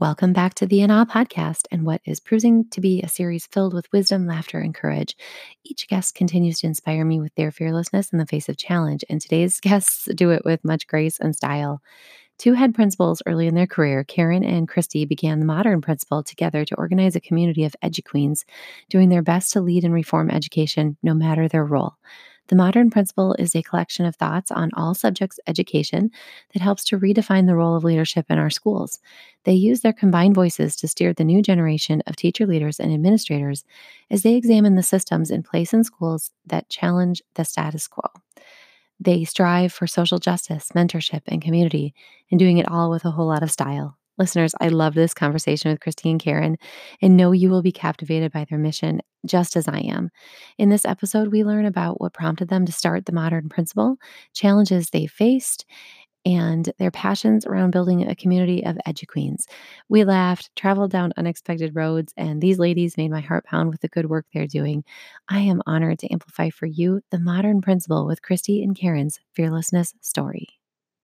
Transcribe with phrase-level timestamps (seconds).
[0.00, 3.44] Welcome back to the In Awe podcast and what is proving to be a series
[3.44, 5.14] filled with wisdom, laughter, and courage.
[5.62, 9.20] Each guest continues to inspire me with their fearlessness in the face of challenge, and
[9.20, 11.82] today's guests do it with much grace and style.
[12.38, 16.64] Two head principals early in their career, Karen and Christy, began the Modern Principal together
[16.64, 18.44] to organize a community of eduqueens,
[18.88, 21.96] doing their best to lead and reform education no matter their role.
[22.50, 26.10] The Modern Principal is a collection of thoughts on all subjects education
[26.52, 28.98] that helps to redefine the role of leadership in our schools.
[29.44, 33.64] They use their combined voices to steer the new generation of teacher leaders and administrators
[34.10, 38.10] as they examine the systems in place in schools that challenge the status quo.
[38.98, 41.94] They strive for social justice, mentorship, and community,
[42.32, 43.96] and doing it all with a whole lot of style.
[44.20, 46.58] Listeners, I love this conversation with Christy and Karen
[47.00, 50.10] and know you will be captivated by their mission just as I am.
[50.58, 53.96] In this episode, we learn about what prompted them to start the Modern Principal,
[54.34, 55.64] challenges they faced,
[56.26, 59.46] and their passions around building a community of eduqueens.
[59.88, 63.88] We laughed, traveled down unexpected roads, and these ladies made my heart pound with the
[63.88, 64.84] good work they're doing.
[65.30, 69.94] I am honored to amplify for you the Modern Principal with Christy and Karen's fearlessness
[70.02, 70.59] story.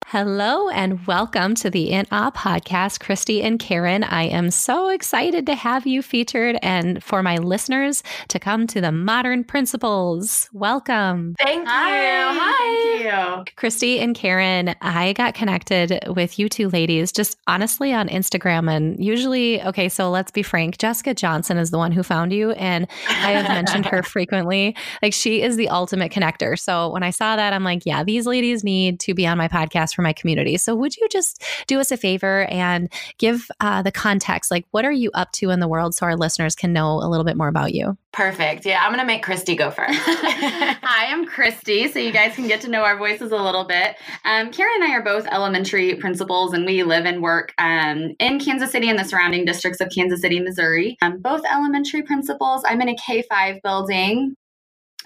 [0.07, 4.03] Hello and welcome to the In Awe podcast, Christy and Karen.
[4.03, 8.81] I am so excited to have you featured and for my listeners to come to
[8.81, 10.51] the Modern Principles.
[10.53, 11.37] Welcome.
[11.39, 12.33] Thank Hi.
[12.33, 12.41] you.
[12.41, 13.05] Hi.
[13.05, 13.53] Thank you.
[13.55, 18.69] Christy and Karen, I got connected with you two ladies just honestly on Instagram.
[18.69, 22.51] And usually, okay, so let's be frank, Jessica Johnson is the one who found you.
[22.53, 24.75] And I have mentioned her frequently.
[25.03, 26.59] Like, she is the ultimate connector.
[26.59, 29.47] So when I saw that, I'm like, yeah, these ladies need to be on my
[29.47, 30.57] podcast for my community.
[30.57, 34.51] So would you just do us a favor and give uh, the context?
[34.51, 37.09] Like, what are you up to in the world so our listeners can know a
[37.09, 37.97] little bit more about you?
[38.13, 38.67] Perfect.
[38.67, 39.97] Yeah, I'm going to make Christy go first.
[40.03, 43.97] Hi, I'm Christy, so you guys can get to know our voices a little bit.
[44.25, 48.41] Um, Karen and I are both elementary principals, and we live and work um, in
[48.41, 50.97] Kansas City and the surrounding districts of Kansas City, Missouri.
[51.03, 52.65] Um, both elementary principals.
[52.67, 54.35] I'm in a K 5 building.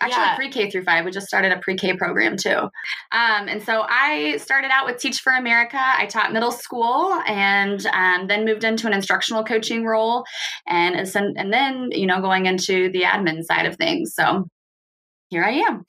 [0.00, 0.36] Actually, Yeah.
[0.36, 1.04] pre K through five.
[1.04, 2.58] We just started a pre K program too.
[3.12, 5.78] Um, and so I started out with Teach for America.
[5.80, 10.24] I taught middle school and um, then moved into an instructional coaching role
[10.66, 14.14] and, and then, you know, going into the admin side of things.
[14.14, 14.46] So
[15.34, 15.84] here I am.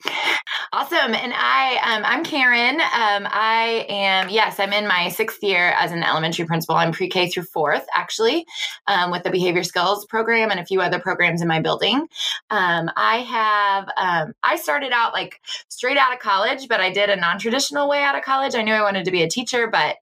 [0.72, 1.14] awesome.
[1.14, 2.80] And I, um, I'm Karen.
[2.80, 6.74] Um, I am, yes, I'm in my sixth year as an elementary principal.
[6.74, 8.44] I'm pre K through fourth, actually,
[8.88, 12.08] um, with the behavior skills program and a few other programs in my building.
[12.50, 17.08] Um, I have, um, I started out like straight out of college, but I did
[17.08, 18.56] a non traditional way out of college.
[18.56, 19.94] I knew I wanted to be a teacher, but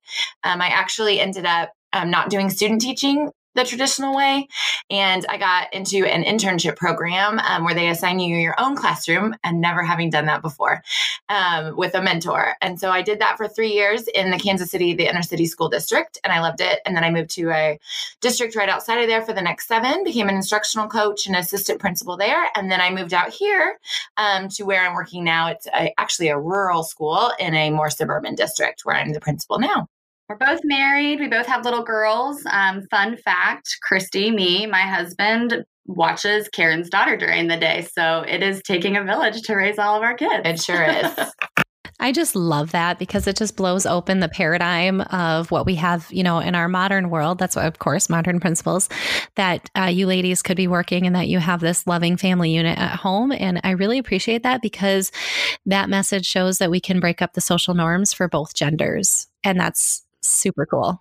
[0.43, 4.49] um, I actually ended up um, not doing student teaching the traditional way.
[4.91, 9.35] And I got into an internship program um, where they assign you your own classroom
[9.45, 10.83] and never having done that before
[11.29, 12.55] um, with a mentor.
[12.61, 15.47] And so I did that for three years in the Kansas City, the inner city
[15.47, 16.81] school district, and I loved it.
[16.85, 17.79] And then I moved to a
[18.21, 21.81] district right outside of there for the next seven, became an instructional coach and assistant
[21.81, 22.49] principal there.
[22.55, 23.79] And then I moved out here
[24.17, 25.49] um, to where I'm working now.
[25.49, 29.59] It's a, actually a rural school in a more suburban district where I'm the principal
[29.59, 29.89] now.
[30.29, 31.21] We're both married.
[31.21, 32.43] We both have little girls.
[32.51, 37.87] Um, fun fact Christy, me, my husband, watches Karen's daughter during the day.
[37.93, 40.43] So it is taking a village to raise all of our kids.
[40.45, 41.33] It sure is.
[42.01, 46.07] I just love that because it just blows open the paradigm of what we have,
[46.11, 47.39] you know, in our modern world.
[47.39, 48.89] That's what, of course, modern principles
[49.37, 52.79] that uh, you ladies could be working and that you have this loving family unit
[52.79, 53.31] at home.
[53.31, 55.13] And I really appreciate that because
[55.67, 59.29] that message shows that we can break up the social norms for both genders.
[59.45, 61.01] And that's super cool.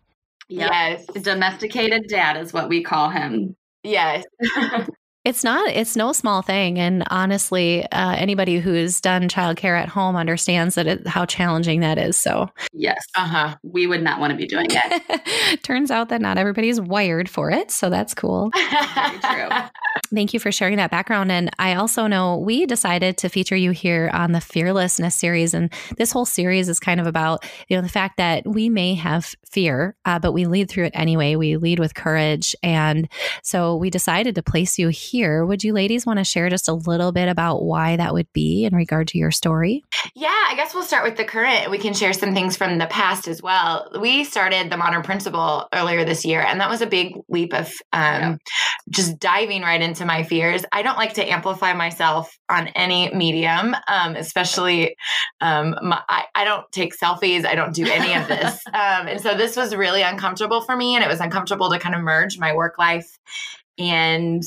[0.50, 0.72] Yep.
[0.72, 1.06] Yes.
[1.24, 3.56] Domesticated dad is what we call him.
[3.84, 4.24] Yes.
[5.26, 6.78] It's not, it's no small thing.
[6.78, 11.98] And honestly, uh, anybody who's done childcare at home understands that it, how challenging that
[11.98, 12.18] is.
[12.18, 13.06] So Yes.
[13.16, 13.56] Uh huh.
[13.64, 15.64] We would not want to be doing it.
[15.64, 17.72] turns out that not everybody's wired for it.
[17.72, 18.52] So that's cool.
[18.96, 19.50] Very true.
[20.14, 21.32] Thank you for sharing that background.
[21.32, 25.54] And I also know we decided to feature you here on the Fearlessness series.
[25.54, 28.94] And this whole series is kind of about, you know, the fact that we may
[28.96, 31.36] have fear, uh, but we lead through it anyway.
[31.36, 32.56] We lead with courage.
[32.62, 33.08] And
[33.42, 35.13] so we decided to place you here.
[35.14, 38.66] Would you ladies want to share just a little bit about why that would be
[38.66, 39.84] in regard to your story?
[40.16, 41.70] Yeah, I guess we'll start with the current.
[41.70, 43.92] We can share some things from the past as well.
[44.00, 47.68] We started the Modern Principal earlier this year, and that was a big leap of
[47.94, 48.36] um, yeah.
[48.90, 50.66] just diving right into my fears.
[50.72, 54.96] I don't like to amplify myself on any medium, um, especially
[55.42, 57.46] um, my, I, I, don't take selfies.
[57.46, 58.62] I don't do any of this.
[58.74, 61.94] Um, and so this was really uncomfortable for me, and it was uncomfortable to kind
[61.94, 63.20] of merge my work life
[63.78, 64.44] and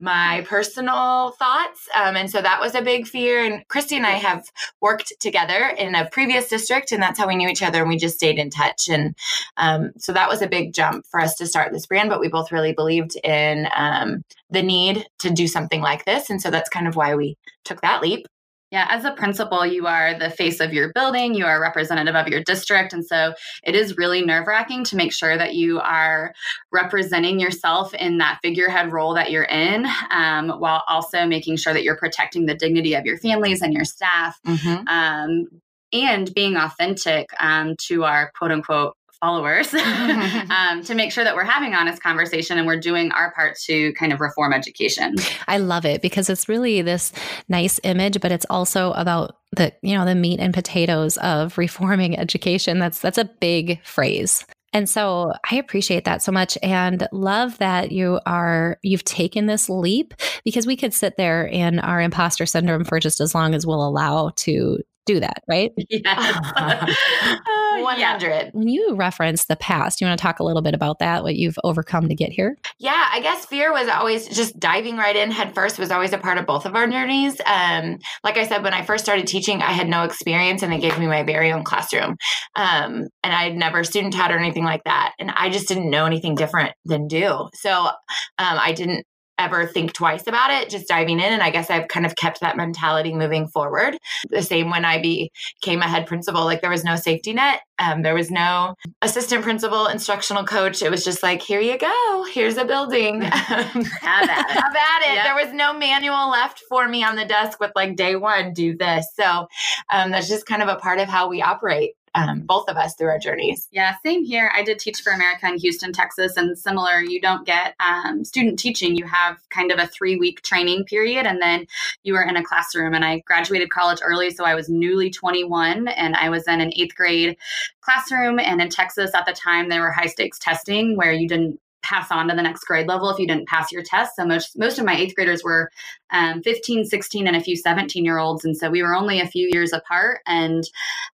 [0.00, 1.88] my personal thoughts.
[1.94, 3.44] Um, and so that was a big fear.
[3.44, 4.44] And Christy and I have
[4.80, 7.80] worked together in a previous district, and that's how we knew each other.
[7.80, 8.88] And we just stayed in touch.
[8.88, 9.14] And
[9.56, 12.10] um, so that was a big jump for us to start this brand.
[12.10, 16.30] But we both really believed in um, the need to do something like this.
[16.30, 18.26] And so that's kind of why we took that leap.
[18.74, 22.16] Yeah, as a principal, you are the face of your building, you are a representative
[22.16, 22.92] of your district.
[22.92, 23.32] And so
[23.62, 26.34] it is really nerve wracking to make sure that you are
[26.72, 31.84] representing yourself in that figurehead role that you're in, um, while also making sure that
[31.84, 34.40] you're protecting the dignity of your families and your staff.
[34.44, 34.88] Mm-hmm.
[34.88, 35.46] Um,
[35.92, 39.72] and being authentic um, to our quote unquote followers
[40.50, 43.92] um, to make sure that we're having honest conversation and we're doing our part to
[43.94, 45.14] kind of reform education.
[45.48, 47.12] I love it because it's really this
[47.48, 52.18] nice image, but it's also about the you know the meat and potatoes of reforming
[52.18, 52.78] education.
[52.78, 54.44] That's that's a big phrase.
[54.74, 59.70] And so I appreciate that so much and love that you are you've taken this
[59.70, 63.64] leap because we could sit there in our imposter syndrome for just as long as
[63.64, 65.72] we'll allow to do that, right?
[65.90, 66.96] Yes.
[67.82, 68.50] 100.
[68.52, 71.36] When you reference the past, you want to talk a little bit about that, what
[71.36, 72.56] you've overcome to get here?
[72.78, 76.18] Yeah, I guess fear was always just diving right in head first was always a
[76.18, 77.40] part of both of our journeys.
[77.46, 80.78] Um, like I said, when I first started teaching, I had no experience and they
[80.78, 82.16] gave me my very own classroom.
[82.56, 85.12] Um, and I had never student taught or anything like that.
[85.18, 87.48] And I just didn't know anything different than do.
[87.54, 87.92] So um,
[88.38, 89.04] I didn't
[89.38, 91.32] ever think twice about it, just diving in.
[91.32, 93.98] And I guess I've kind of kept that mentality moving forward.
[94.30, 97.60] The same when I became a head principal, like there was no safety net.
[97.78, 100.82] Um, there was no assistant principal, instructional coach.
[100.82, 102.26] It was just like, here you go.
[102.32, 103.22] Here's a building.
[103.22, 104.50] Have at it.
[104.50, 105.14] Have at it.
[105.14, 105.24] Yep.
[105.24, 108.76] There was no manual left for me on the desk with like day one, do
[108.76, 109.08] this.
[109.14, 109.48] So
[109.90, 112.94] um, that's just kind of a part of how we operate um, both of us
[112.94, 113.68] through our journeys.
[113.72, 114.50] Yeah, same here.
[114.54, 117.00] I did teach for America in Houston, Texas, and similar.
[117.00, 118.96] You don't get um, student teaching.
[118.96, 121.66] You have kind of a three week training period, and then
[122.02, 122.94] you are in a classroom.
[122.94, 126.72] And I graduated college early, so I was newly 21, and I was in an
[126.76, 127.36] eighth grade
[127.80, 128.38] classroom.
[128.38, 132.10] And in Texas at the time, there were high stakes testing where you didn't pass
[132.10, 134.16] on to the next grade level if you didn't pass your test.
[134.16, 135.70] So most most of my eighth graders were
[136.10, 139.26] um, 15, 16, and a few 17 year olds, and so we were only a
[139.26, 140.20] few years apart.
[140.26, 140.64] And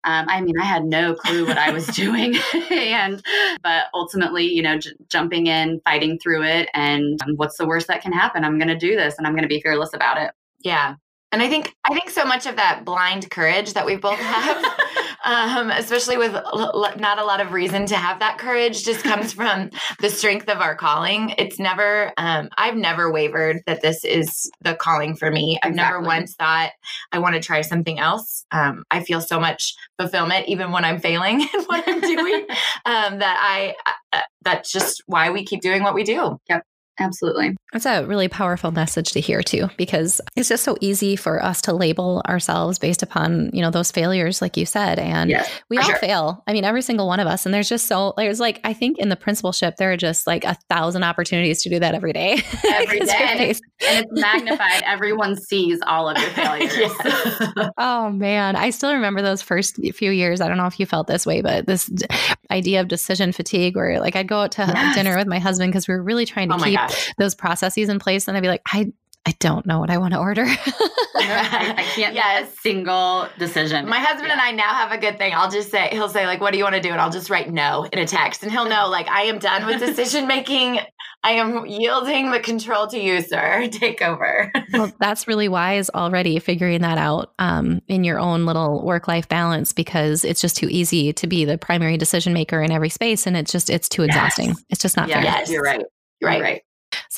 [0.04, 2.36] um, I mean, I had no clue what I was doing,
[2.70, 3.22] and
[3.62, 7.88] but ultimately, you know, j- jumping in, fighting through it, and um, what's the worst
[7.88, 8.44] that can happen?
[8.44, 10.30] I'm going to do this, and I'm going to be fearless about it.
[10.60, 10.96] Yeah,
[11.32, 14.56] and I think I think so much of that blind courage that we both have,
[15.24, 19.32] um, especially with l- not a lot of reason to have that courage, just comes
[19.38, 19.70] from
[20.00, 21.34] the strength of our calling.
[21.38, 25.58] It's never um, I've never wavered that this is the calling for me.
[25.62, 26.00] I've exactly.
[26.00, 26.70] never once thought
[27.12, 28.44] I want to try something else.
[28.52, 32.46] Um, I feel so much fulfillment even when I'm failing in what I'm doing
[32.86, 33.74] um, that I
[34.12, 36.38] uh, that's just why we keep doing what we do.
[36.48, 36.64] Yep.
[37.00, 37.56] Absolutely.
[37.72, 41.60] That's a really powerful message to hear too, because it's just so easy for us
[41.62, 44.98] to label ourselves based upon, you know, those failures, like you said.
[44.98, 45.96] And yes, we all sure.
[45.96, 46.42] fail.
[46.46, 47.44] I mean, every single one of us.
[47.44, 50.44] And there's just so, there's like, I think in the principalship, there are just like
[50.44, 52.42] a thousand opportunities to do that every day.
[52.68, 53.14] Every day.
[53.18, 54.82] and, it's, and, it's, magnified.
[54.84, 56.92] Everyone sees all of your failures.
[57.78, 58.56] oh, man.
[58.56, 60.40] I still remember those first few years.
[60.40, 61.90] I don't know if you felt this way, but this
[62.50, 64.94] idea of decision fatigue, where like I'd go out to yes.
[64.94, 66.78] dinner with my husband because we were really trying to oh keep
[67.18, 68.92] those processes in place, and I'd be like, I
[69.28, 70.44] I don't know what I want to order.
[70.46, 72.46] I, I, can't yes.
[72.46, 73.86] make a single decision.
[73.86, 74.32] My husband yeah.
[74.32, 75.34] and I now have a good thing.
[75.34, 76.90] I'll just say, he'll say, like, what do you want to do?
[76.90, 78.42] And I'll just write no in a text.
[78.42, 80.80] And he'll know, like, I am done with decision making.
[81.22, 83.68] I am yielding the control to you, sir.
[83.72, 84.50] Take over.
[84.72, 89.28] well, that's really wise already figuring that out um, in your own little work life
[89.28, 93.26] balance because it's just too easy to be the primary decision maker in every space.
[93.26, 94.14] And it's just, it's too yes.
[94.14, 94.54] exhausting.
[94.70, 95.16] It's just not yes.
[95.16, 95.24] fair.
[95.24, 95.84] Yes, you're right.
[96.20, 96.40] You're right.
[96.40, 96.62] right.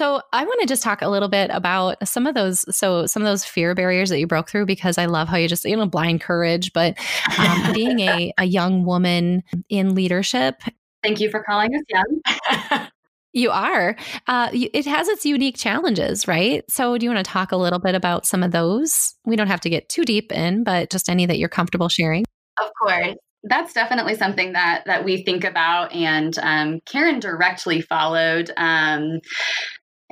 [0.01, 2.65] So I want to just talk a little bit about some of those.
[2.75, 5.47] So some of those fear barriers that you broke through, because I love how you
[5.47, 6.97] just you know blind courage, but
[7.39, 10.63] um, being a a young woman in leadership.
[11.03, 12.89] Thank you for calling us young.
[13.33, 13.95] You are.
[14.27, 16.65] Uh, it has its unique challenges, right?
[16.69, 19.15] So, do you want to talk a little bit about some of those?
[19.25, 22.25] We don't have to get too deep in, but just any that you're comfortable sharing.
[22.61, 23.15] Of course
[23.45, 29.21] that's definitely something that that we think about and um, karen directly followed um,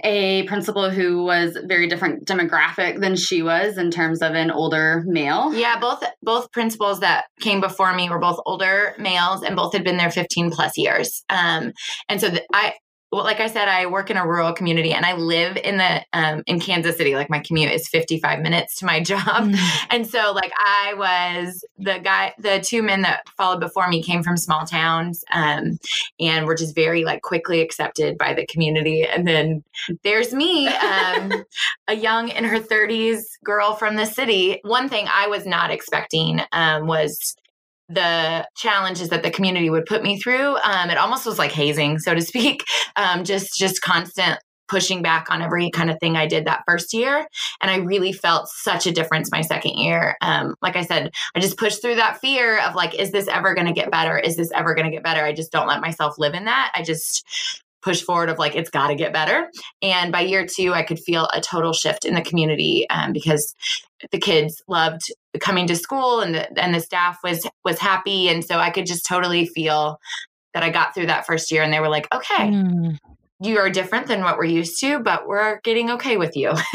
[0.05, 5.05] a principal who was very different demographic than she was in terms of an older
[5.07, 5.53] male.
[5.55, 9.85] Yeah, both both principals that came before me were both older males, and both had
[9.85, 11.25] been there 15 plus years.
[11.29, 11.73] Um,
[12.09, 12.75] and so I
[13.11, 16.05] well, like I said, I work in a rural community and I live in the
[16.13, 17.15] um, in Kansas City.
[17.15, 19.21] Like my commute is 55 minutes to my job.
[19.25, 19.87] Mm-hmm.
[19.91, 24.23] And so like I was the guy, the two men that followed before me came
[24.23, 25.79] from small towns um,
[26.21, 29.05] and were just very like quickly accepted by the community.
[29.05, 29.65] And then
[30.03, 31.45] there's me, um,
[31.89, 34.61] a young in her 30s girl from the city.
[34.65, 37.37] One thing I was not expecting um, was
[37.89, 40.57] the challenges that the community would put me through.
[40.59, 42.65] Um, it almost was like hazing, so to speak.
[42.97, 46.93] Um, just just constant pushing back on every kind of thing I did that first
[46.93, 47.27] year.
[47.61, 50.17] And I really felt such a difference my second year.
[50.21, 53.55] Um, like I said, I just pushed through that fear of like, is this ever
[53.55, 54.19] going to get better?
[54.19, 55.25] Is this ever going to get better?
[55.25, 56.73] I just don't let myself live in that.
[56.75, 57.27] I just
[57.83, 59.49] push forward of like it's got to get better
[59.83, 63.55] and by year two i could feel a total shift in the community um, because
[64.11, 68.45] the kids loved coming to school and the, and the staff was was happy and
[68.45, 69.99] so i could just totally feel
[70.55, 72.97] that i got through that first year and they were like okay mm.
[73.41, 76.51] you are different than what we're used to but we're getting okay with you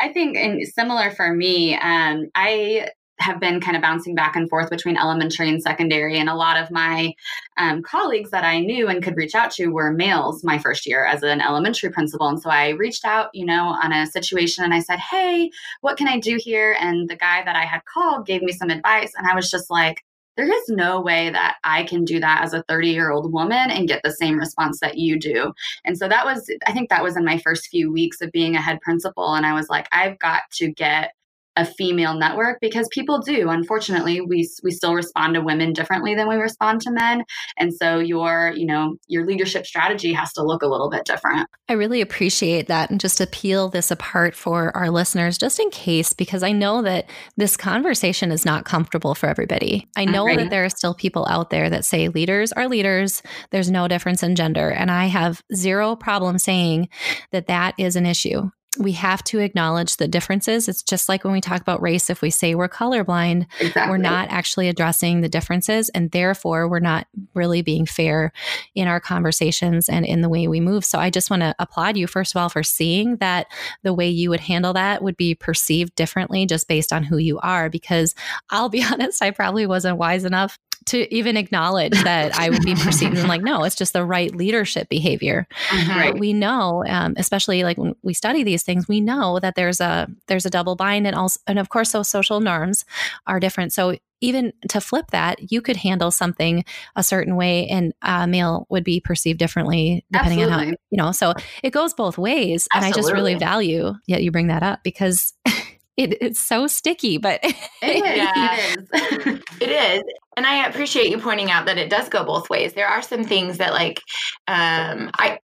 [0.00, 2.88] i think and similar for me um, i
[3.20, 6.18] have been kind of bouncing back and forth between elementary and secondary.
[6.18, 7.14] And a lot of my
[7.58, 11.04] um, colleagues that I knew and could reach out to were males my first year
[11.04, 12.28] as an elementary principal.
[12.28, 15.50] And so I reached out, you know, on a situation and I said, Hey,
[15.80, 16.76] what can I do here?
[16.80, 19.12] And the guy that I had called gave me some advice.
[19.16, 20.04] And I was just like,
[20.36, 23.70] there is no way that I can do that as a 30 year old woman
[23.70, 25.52] and get the same response that you do.
[25.84, 28.54] And so that was, I think that was in my first few weeks of being
[28.54, 29.34] a head principal.
[29.34, 31.12] And I was like, I've got to get
[31.56, 33.48] a female network because people do.
[33.48, 37.24] Unfortunately we we still respond to women differently than we respond to men.
[37.58, 41.48] And so your you know your leadership strategy has to look a little bit different.
[41.68, 45.70] I really appreciate that and just to peel this apart for our listeners just in
[45.70, 49.88] case because i know that this conversation is not comfortable for everybody.
[49.96, 53.70] I know that there are still people out there that say leaders are leaders there's
[53.70, 56.88] no difference in gender and i have zero problem saying
[57.32, 60.68] that that is an issue we have to acknowledge the differences.
[60.68, 63.90] It's just like when we talk about race, if we say we're colorblind, exactly.
[63.90, 65.88] we're not actually addressing the differences.
[65.88, 68.32] And therefore, we're not really being fair
[68.76, 70.84] in our conversations and in the way we move.
[70.84, 73.48] So I just want to applaud you, first of all, for seeing that
[73.82, 77.40] the way you would handle that would be perceived differently just based on who you
[77.40, 77.70] are.
[77.70, 78.14] Because
[78.50, 82.74] I'll be honest, I probably wasn't wise enough to even acknowledge that I would be
[82.74, 85.46] perceived and like, no, it's just the right leadership behavior.
[85.68, 85.98] Mm-hmm.
[85.98, 86.18] Right.
[86.18, 90.08] We know, um, especially like when we study these things, we know that there's a
[90.26, 92.84] there's a double bind, and also, and of course, those social norms
[93.26, 93.72] are different.
[93.72, 96.64] So even to flip that, you could handle something
[96.96, 100.66] a certain way, and a male would be perceived differently depending Absolutely.
[100.66, 101.12] on how you know.
[101.12, 102.86] So it goes both ways, Absolutely.
[102.86, 105.34] and I just really value yeah you bring that up because
[106.00, 107.40] it, it's so sticky, but
[107.82, 109.40] it is.
[109.60, 110.02] it is.
[110.36, 112.72] And I appreciate you pointing out that it does go both ways.
[112.72, 114.00] There are some things that like
[114.48, 115.40] um I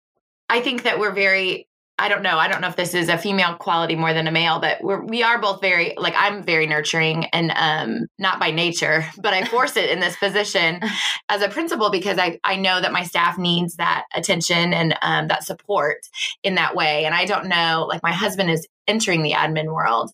[0.49, 1.67] I think that we're very
[2.01, 2.39] I don't know.
[2.39, 5.05] I don't know if this is a female quality more than a male, but we're
[5.05, 9.45] we are both very like I'm very nurturing and um not by nature, but I
[9.45, 10.81] force it in this position
[11.29, 15.27] as a principal because I I know that my staff needs that attention and um,
[15.27, 15.97] that support
[16.41, 17.05] in that way.
[17.05, 20.11] And I don't know, like my husband is entering the admin world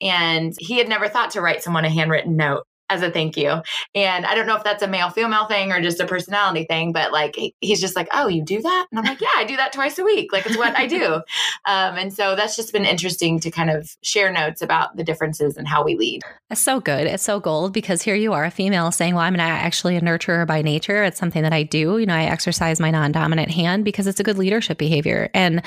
[0.00, 3.62] and he had never thought to write someone a handwritten note as a thank you.
[3.94, 6.92] And I don't know if that's a male female thing or just a personality thing,
[6.92, 8.86] but like he's just like, oh, you do that?
[8.90, 10.32] And I'm like, yeah, I do that twice a week.
[10.32, 11.22] Like it's what I do.
[11.66, 15.56] Um, and so that's just been interesting to kind of share notes about the differences
[15.56, 16.22] and how we lead.
[16.50, 17.06] It's so good.
[17.06, 20.00] It's so gold because here you are, a female saying, well, I'm not actually a
[20.00, 21.04] nurturer by nature.
[21.04, 21.98] It's something that I do.
[21.98, 25.30] You know, I exercise my non dominant hand because it's a good leadership behavior.
[25.34, 25.62] And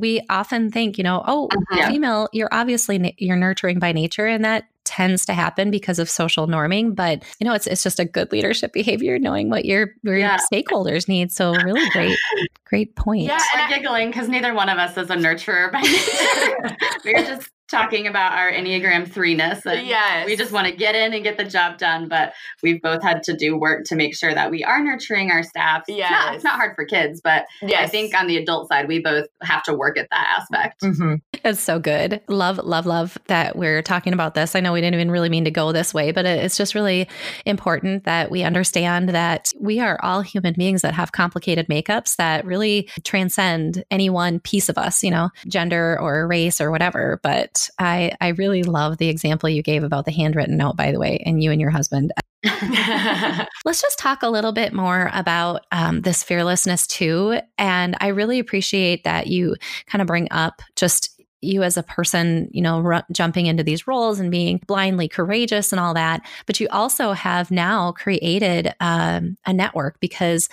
[0.00, 1.88] we often think, you know, oh, uh-huh.
[1.88, 6.48] female, you're obviously you're nurturing by nature, and that tends to happen because of social
[6.48, 6.94] norming.
[6.96, 10.38] But you know, it's it's just a good leadership behavior, knowing what your your yeah.
[10.52, 11.30] stakeholders need.
[11.30, 12.18] So really great,
[12.64, 13.22] great point.
[13.22, 16.76] Yeah, I'm giggling because neither one of us is a nurturer by nature.
[17.04, 19.64] We're just talking about our Enneagram threeness.
[19.64, 20.26] And yes.
[20.26, 23.22] We just want to get in and get the job done, but we've both had
[23.24, 25.84] to do work to make sure that we are nurturing our staff.
[25.88, 26.04] Yeah.
[26.04, 27.86] It's not, it's not hard for kids, but yes.
[27.86, 30.80] I think on the adult side, we both have to work at that aspect.
[30.82, 31.14] Mm-hmm.
[31.44, 32.20] It's so good.
[32.28, 34.54] Love, love, love that we're talking about this.
[34.54, 37.08] I know we didn't even really mean to go this way, but it's just really
[37.46, 42.44] important that we understand that we are all human beings that have complicated makeups that
[42.44, 47.20] really transcend any one piece of us, you know, gender or race or whatever.
[47.22, 51.00] But I, I really love the example you gave about the handwritten note, by the
[51.00, 52.12] way, and you and your husband.
[52.44, 57.40] Let's just talk a little bit more about um, this fearlessness too.
[57.58, 62.48] And I really appreciate that you kind of bring up just you as a person,
[62.52, 66.22] you know, r- jumping into these roles and being blindly courageous and all that.
[66.46, 70.48] But you also have now created um, a network because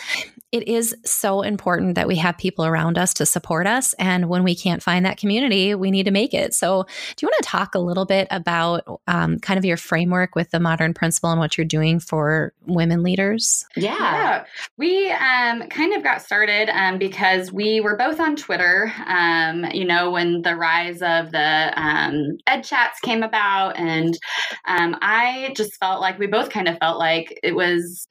[0.51, 3.93] it is so important that we have people around us to support us.
[3.95, 6.53] And when we can't find that community, we need to make it.
[6.53, 10.35] So, do you want to talk a little bit about um, kind of your framework
[10.35, 13.65] with the modern principal and what you're doing for women leaders?
[13.75, 13.97] Yeah.
[13.97, 14.45] yeah.
[14.77, 19.85] We um, kind of got started um, because we were both on Twitter, um, you
[19.85, 23.77] know, when the rise of the um, ed chats came about.
[23.77, 24.17] And
[24.65, 28.07] um, I just felt like we both kind of felt like it was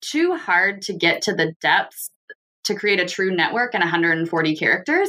[0.00, 2.10] too hard to get to the depths
[2.64, 5.08] to create a true network in 140 characters.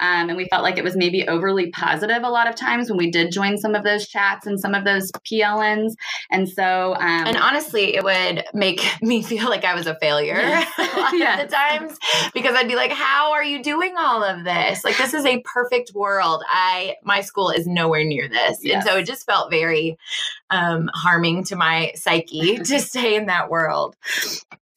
[0.00, 2.98] Um, and we felt like it was maybe overly positive a lot of times when
[2.98, 5.94] we did join some of those chats and some of those PLNs.
[6.30, 10.34] And so, um, and honestly, it would make me feel like I was a failure
[10.40, 10.72] yes.
[10.78, 11.42] a lot yes.
[11.42, 11.98] of the times
[12.34, 14.84] because I'd be like, how are you doing all of this?
[14.84, 16.42] Like, this is a perfect world.
[16.48, 18.58] I, my school is nowhere near this.
[18.62, 18.74] Yes.
[18.74, 19.96] And so it just felt very
[20.50, 23.96] um, harming to my psyche to stay in that world.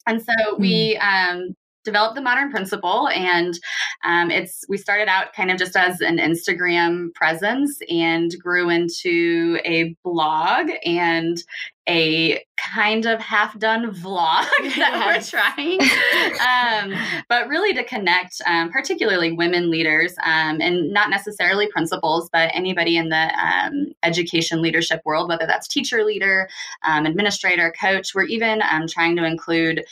[0.06, 1.06] And so we hmm.
[1.06, 3.58] um, developed the modern principal and
[4.04, 9.58] um, it's we started out kind of just as an instagram presence and grew into
[9.64, 11.42] a blog and
[11.86, 14.44] a kind of half done vlog
[14.76, 15.32] that yes.
[15.32, 15.80] we're trying
[16.40, 16.98] um,
[17.28, 22.96] but really to connect um, particularly women leaders um, and not necessarily principals but anybody
[22.96, 26.48] in the um, education leadership world whether that's teacher leader
[26.84, 29.84] um, administrator coach we're even um, trying to include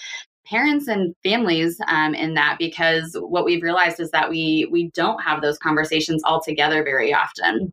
[0.47, 5.23] parents and families um, in that because what we've realized is that we we don't
[5.23, 7.73] have those conversations all together very often.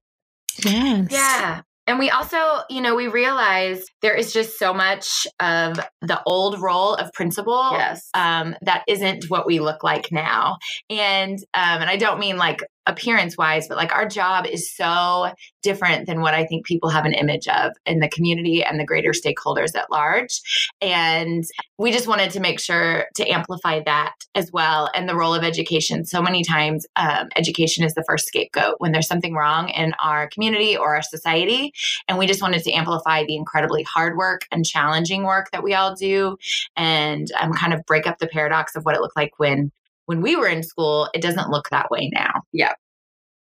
[0.63, 1.07] Yes.
[1.11, 1.61] Yeah.
[1.89, 2.37] And we also,
[2.69, 7.71] you know, we realize there is just so much of the old role of principal
[7.71, 8.07] yes.
[8.13, 10.59] um, that isn't what we look like now.
[10.91, 15.31] And um, and I don't mean like appearance wise, but like our job is so
[15.61, 18.85] different than what I think people have an image of in the community and the
[18.85, 20.41] greater stakeholders at large.
[20.81, 21.43] And
[21.77, 25.43] we just wanted to make sure to amplify that as well and the role of
[25.43, 26.05] education.
[26.05, 30.27] So many times, um, education is the first scapegoat when there's something wrong in our
[30.29, 31.73] community or our society.
[32.07, 35.73] And we just wanted to amplify the incredibly hard work and challenging work that we
[35.75, 36.37] all do
[36.75, 39.71] and um, kind of break up the paradox of what it looked like when
[40.09, 42.41] when we were in school, it doesn't look that way now.
[42.51, 42.73] Yeah.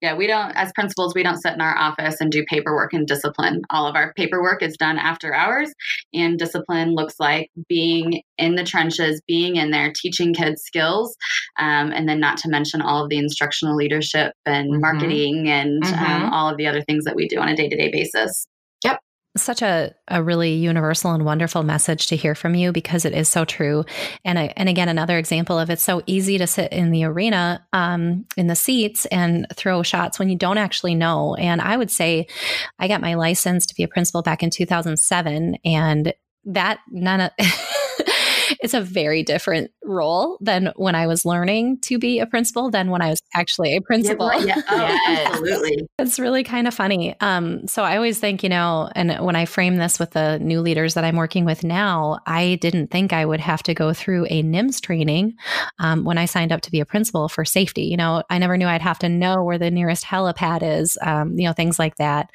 [0.03, 3.07] Yeah, we don't, as principals, we don't sit in our office and do paperwork and
[3.07, 3.63] discipline.
[3.71, 5.73] All of our paperwork is done after hours,
[6.13, 11.17] and discipline looks like being in the trenches, being in there, teaching kids skills,
[11.57, 14.79] um, and then not to mention all of the instructional leadership and mm-hmm.
[14.79, 16.23] marketing and um, mm-hmm.
[16.23, 18.47] um, all of the other things that we do on a day to day basis.
[19.41, 23.27] Such a, a really universal and wonderful message to hear from you because it is
[23.27, 23.85] so true.
[24.23, 27.65] And I, and again, another example of it's so easy to sit in the arena,
[27.73, 31.35] um, in the seats and throw shots when you don't actually know.
[31.35, 32.27] And I would say
[32.77, 36.13] I got my license to be a principal back in 2007 and
[36.45, 37.31] that none of
[38.59, 42.89] it's a very different role than when I was learning to be a principal than
[42.89, 44.31] when I was actually a principal.
[44.43, 44.63] Yeah, yeah.
[44.69, 45.27] Oh, yes.
[45.27, 45.87] absolutely.
[45.97, 47.15] It's really kind of funny.
[47.21, 50.61] Um, so I always think, you know, and when I frame this with the new
[50.61, 54.25] leaders that I'm working with now, I didn't think I would have to go through
[54.29, 55.35] a NIMS training
[55.79, 57.83] um, when I signed up to be a principal for safety.
[57.83, 61.37] You know, I never knew I'd have to know where the nearest helipad is, um,
[61.37, 62.29] you know, things like that.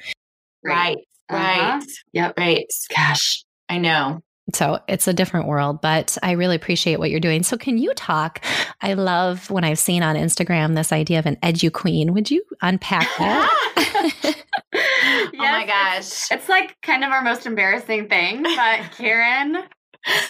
[0.63, 0.97] Right.
[1.31, 1.59] Right.
[1.59, 1.81] Uh-huh.
[2.13, 2.33] Yep.
[2.37, 2.67] Right.
[2.95, 4.21] Gosh, I know.
[4.53, 7.41] So it's a different world, but I really appreciate what you're doing.
[7.41, 8.43] So can you talk?
[8.81, 12.13] I love when I've seen on Instagram this idea of an edu queen.
[12.13, 13.73] Would you unpack that?
[13.75, 14.35] yes,
[14.73, 15.97] oh my gosh.
[15.97, 19.63] It's, it's like kind of our most embarrassing thing, but Karen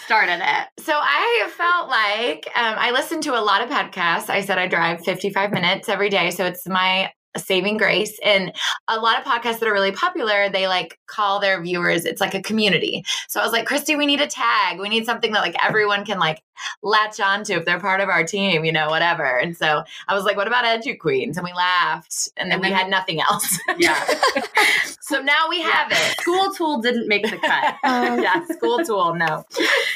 [0.04, 0.82] started it.
[0.82, 4.30] So I felt like um, I listened to a lot of podcasts.
[4.30, 6.30] I said I drive 55 minutes every day.
[6.30, 8.52] So it's my saving grace and
[8.88, 12.34] a lot of podcasts that are really popular they like call their viewers it's like
[12.34, 13.04] a community.
[13.28, 14.78] So i was like christy we need a tag.
[14.80, 16.42] We need something that like everyone can like
[16.82, 19.38] latch onto if they're part of our team you know whatever.
[19.38, 21.36] And so i was like what about edu queens?
[21.36, 23.58] And we laughed and then, and then we had nothing else.
[23.78, 24.04] Yeah.
[25.06, 25.98] So now we have yeah.
[26.00, 26.20] it.
[26.20, 27.76] School tool didn't make the cut.
[27.84, 29.44] Um, yeah school tool no.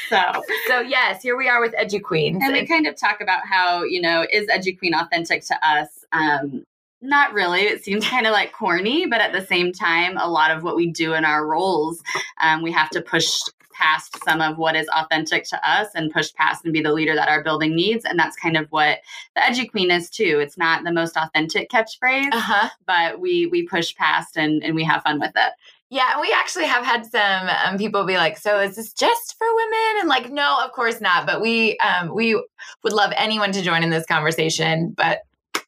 [0.07, 0.21] So
[0.67, 2.41] so yes here we are with edu queens.
[2.41, 6.05] And we kind of talk about how you know is edu queen authentic to us?
[6.13, 6.65] Um,
[7.01, 7.61] not really.
[7.61, 10.75] It seems kind of like corny, but at the same time, a lot of what
[10.75, 12.01] we do in our roles,
[12.41, 13.39] um, we have to push
[13.73, 17.15] past some of what is authentic to us and push past and be the leader
[17.15, 18.05] that our building needs.
[18.05, 18.99] And that's kind of what
[19.33, 20.39] the Edu Queen is too.
[20.39, 22.69] It's not the most authentic catchphrase, Uh-huh.
[22.85, 25.53] but we we push past and, and we have fun with it.
[25.89, 29.37] Yeah, and we actually have had some um, people be like, "So is this just
[29.37, 31.25] for women?" And like, no, of course not.
[31.25, 32.35] But we um, we
[32.83, 34.93] would love anyone to join in this conversation.
[34.95, 35.23] But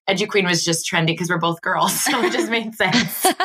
[0.09, 3.25] Edu Queen was just trendy because we're both girls, so it just made sense.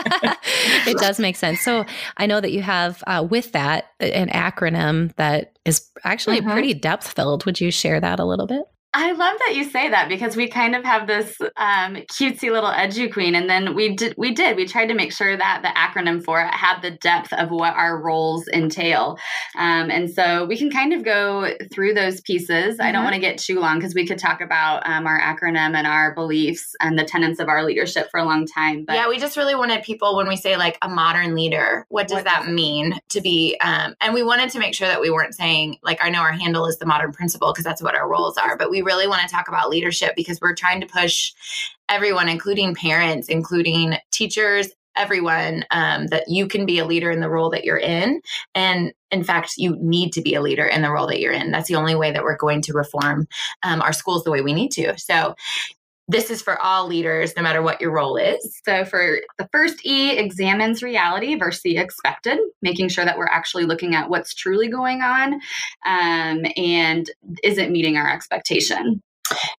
[0.86, 1.60] it does make sense.
[1.60, 1.84] So
[2.16, 6.52] I know that you have uh, with that an acronym that is actually Mhm.
[6.52, 7.44] pretty depth filled.
[7.46, 8.62] Would you share that a little bit?
[8.94, 12.70] I love that you say that because we kind of have this um, cutesy little
[12.70, 15.68] edu queen, and then we did we did we tried to make sure that the
[15.68, 19.18] acronym for it had the depth of what our roles entail,
[19.58, 22.80] um, and so we can kind of go through those pieces.
[22.80, 23.04] I don't Mhm.
[23.04, 26.14] want to get too long because we could talk about um, our acronym and our
[26.14, 28.84] beliefs and the tenets of our leadership for a long time.
[28.86, 32.08] But yeah, we just really wanted people when we say like a modern leader, what
[32.08, 33.58] does What that does mean to be?
[33.60, 36.32] Um, and we wanted to make sure that we weren't saying like I know our
[36.32, 39.22] handle is the modern principal because that's what our roles are, but we really want
[39.22, 41.32] to talk about leadership because we're trying to push
[41.88, 44.68] everyone, including parents, including teachers.
[44.96, 48.20] Everyone, um, that you can be a leader in the role that you're in.
[48.56, 51.52] And in fact, you need to be a leader in the role that you're in.
[51.52, 53.28] That's the only way that we're going to reform
[53.62, 54.98] um, our schools the way we need to.
[54.98, 55.36] So,
[56.08, 58.60] this is for all leaders, no matter what your role is.
[58.64, 63.66] So, for the first E, examines reality versus the expected, making sure that we're actually
[63.66, 65.34] looking at what's truly going on
[65.86, 67.10] um, and
[67.42, 69.02] is it meeting our expectation.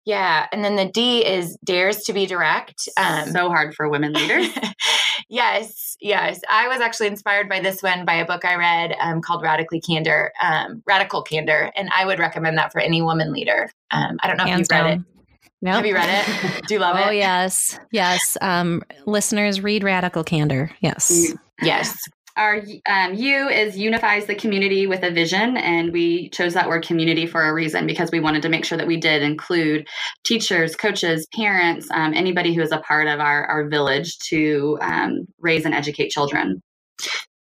[0.03, 0.47] Yeah.
[0.51, 2.89] And then the D is dares to be direct.
[2.97, 4.47] Um, so hard for women leaders.
[5.29, 5.95] yes.
[6.01, 6.41] Yes.
[6.49, 9.79] I was actually inspired by this one by a book I read um, called Radically
[9.79, 11.71] Candor, um, Radical Candor.
[11.75, 13.69] And I would recommend that for any woman leader.
[13.91, 14.99] Um, I don't know Hands if you've read down.
[15.01, 15.18] it.
[15.61, 15.75] Nope.
[15.75, 16.63] Have you read it?
[16.67, 17.07] Do you love oh it?
[17.07, 18.37] Oh yes, yes.
[18.41, 20.71] Um, listeners, read Radical Candor.
[20.79, 21.33] Yes.
[21.61, 21.97] Yes.
[22.37, 26.85] Our um, U is unifies the community with a vision, and we chose that word
[26.85, 29.85] community for a reason because we wanted to make sure that we did include
[30.23, 35.25] teachers, coaches, parents, um, anybody who is a part of our, our village to um,
[35.39, 36.61] raise and educate children.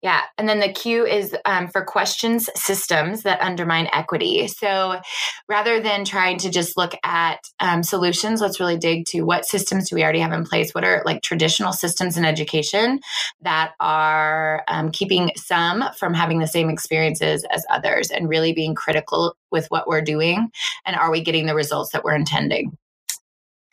[0.04, 0.20] Yeah.
[0.38, 4.50] And then the Q is um, for questions systems that undermine equity.
[4.50, 5.00] So
[5.48, 9.90] rather than trying to just look at um, solutions, let's really dig to what systems
[9.90, 10.76] do we already have in place?
[10.76, 13.00] What are like traditional systems in education
[13.44, 18.76] that are um, keeping some from having the same experiences as others and really being
[18.76, 20.52] critical with what we're doing?
[20.86, 22.78] And are we getting the results that we're intending?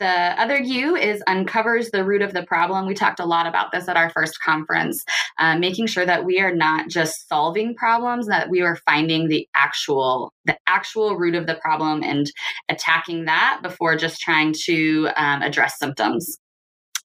[0.01, 2.87] The other U is uncovers the root of the problem.
[2.87, 5.05] We talked a lot about this at our first conference,
[5.39, 9.47] uh, making sure that we are not just solving problems, that we are finding the
[9.55, 12.31] actual the actual root of the problem and
[12.71, 16.39] attacking that before just trying to um, address symptoms.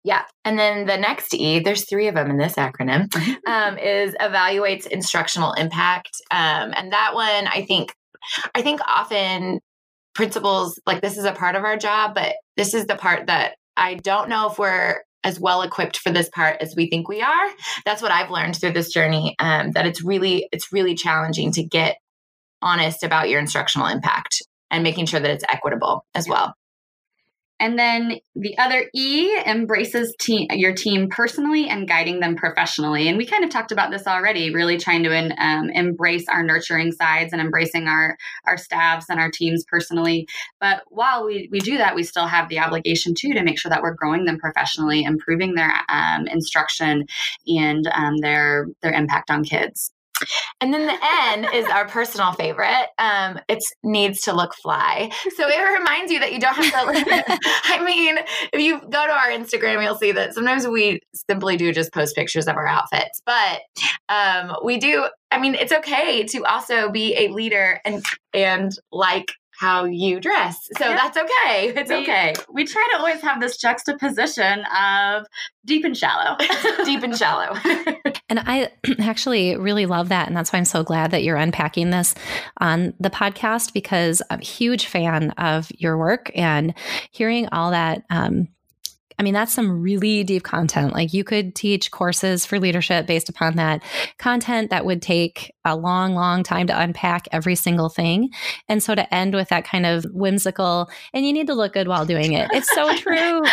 [0.06, 0.22] Yeah.
[0.46, 3.14] And then the next E, there's three of them in this acronym,
[3.48, 6.12] um, is evaluates instructional impact.
[6.30, 7.92] Um, and that one, I think,
[8.54, 9.60] I think often
[10.16, 13.56] principals like this is a part of our job, but this is the part that
[13.78, 17.22] I don't know if we're as well equipped for this part as we think we
[17.22, 17.50] are.
[17.84, 19.36] That's what I've learned through this journey.
[19.40, 21.98] Um, that it's really, it's really challenging to get
[22.62, 26.54] honest about your instructional impact and making sure that it's equitable as well.
[27.60, 33.08] And then the other E embraces team, your team personally and guiding them professionally.
[33.08, 36.92] And we kind of talked about this already, really trying to um, embrace our nurturing
[36.92, 40.28] sides and embracing our, our staffs and our teams personally.
[40.60, 43.70] But while we, we do that, we still have the obligation too to make sure
[43.70, 47.06] that we're growing them professionally, improving their um, instruction
[47.48, 49.95] and um, their, their impact on kids.
[50.62, 50.98] And then the
[51.32, 52.88] N is our personal favorite.
[52.98, 55.12] Um, it needs to look fly.
[55.36, 57.40] So it reminds you that you don't have to.
[57.66, 58.18] I mean,
[58.54, 62.16] if you go to our Instagram, you'll see that sometimes we simply do just post
[62.16, 63.22] pictures of our outfits.
[63.26, 63.62] But
[64.10, 65.08] um, we do.
[65.32, 70.68] I mean, it's okay to also be a leader and and like how you dress.
[70.78, 70.96] So Yeah.
[70.96, 71.74] that's okay.
[71.76, 72.34] It's We- okay.
[72.52, 75.26] We try to always have this juxtaposition of
[75.66, 76.38] deep and shallow.
[76.86, 77.56] Deep and shallow.
[78.30, 80.28] And I actually really love that.
[80.28, 82.16] And that's why I'm so glad that you're unpacking this
[82.60, 86.74] on the podcast because I'm a huge fan of your work and
[87.12, 88.04] hearing all that.
[88.10, 88.48] Um,
[89.18, 90.94] I mean, that's some really deep content.
[90.94, 93.82] Like you could teach courses for leadership based upon that
[94.18, 98.30] content that would take a long, long time to unpack every single thing.
[98.70, 101.88] And so to end with that kind of whimsical, and you need to look good
[101.88, 102.50] while doing it.
[102.54, 103.44] It's so true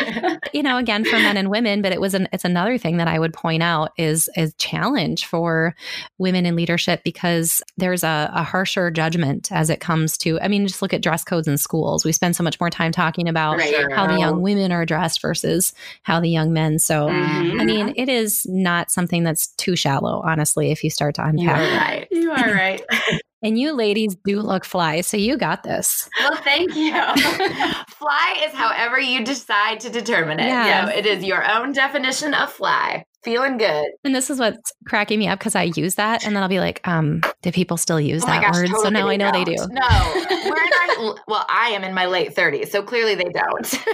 [0.52, 3.08] you know, again for men and women, but it was an it's another thing that
[3.08, 5.74] I would point out is is challenge for
[6.18, 10.66] women in leadership because there's a, a harsher judgment as it comes to I mean,
[10.66, 12.04] just look at dress codes in schools.
[12.04, 13.92] We spend so much more time talking about Right.
[13.94, 15.72] how the young women are dressed versus
[16.02, 16.78] how the young men.
[16.78, 17.60] So Mhm.
[17.60, 21.30] I mean, it is not something that's too shallow, honestly, if you start to You're
[21.54, 21.80] unpack.
[21.88, 22.01] right.
[22.10, 22.22] Right.
[22.22, 22.82] You are right.
[23.44, 26.08] And you ladies do look fly, so you got this.
[26.20, 26.92] Well, thank you.
[27.88, 30.46] fly is however you decide to determine it.
[30.46, 30.90] Yeah.
[30.90, 33.04] it is your own definition of fly.
[33.24, 33.86] Feeling good.
[34.02, 36.58] And this is what's cracking me up because I use that and then I'll be
[36.58, 38.66] like, um, do people still use oh that gosh, word?
[38.66, 39.44] Totally so now I know don't.
[39.44, 39.66] they do.
[39.70, 40.24] No.
[40.44, 43.84] We're in our, well, I am in my late 30s, so clearly they don't.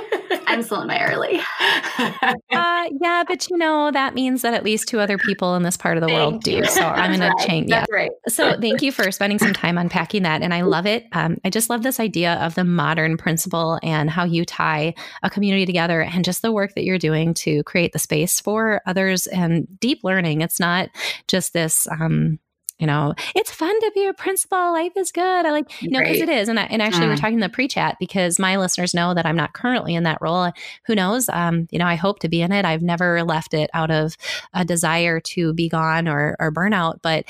[0.47, 1.41] I'm still in my early.
[1.99, 5.77] uh, yeah, but you know, that means that at least two other people in this
[5.77, 6.53] part of the thank world do.
[6.53, 6.65] You.
[6.65, 7.39] So I'm going right.
[7.39, 7.69] to change.
[7.69, 7.97] That's yeah.
[7.97, 8.11] right.
[8.29, 10.41] So thank you for spending some time unpacking that.
[10.41, 11.05] And I love it.
[11.13, 15.29] Um, I just love this idea of the modern principal and how you tie a
[15.29, 19.18] community together and just the work that you're doing to create the space for others
[19.27, 20.41] and deep learning.
[20.41, 20.89] It's not
[21.27, 22.39] just this, um,
[22.79, 24.73] you know, it's fun to be a principal.
[24.73, 25.45] Life is good.
[25.47, 26.49] I like, you know, because it is.
[26.49, 27.09] And, I, and actually, mm.
[27.09, 30.19] we're talking the pre chat because my listeners know that I'm not currently in that
[30.21, 30.53] role.
[30.87, 31.29] Who knows?
[31.29, 32.65] Um, you know, I hope to be in it.
[32.65, 34.17] I've never left it out of
[34.55, 37.25] a desire to be gone or, or burnout, but